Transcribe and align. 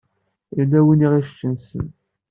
Yella 0.57 0.79
win 0.85 1.05
i 1.05 1.07
ɣ-iseččen 1.11 1.53
ssem. 1.59 1.87